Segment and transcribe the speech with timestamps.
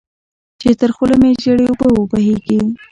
[0.59, 2.59] چې تر خوله مې ژېړې اوبه وبهېږي.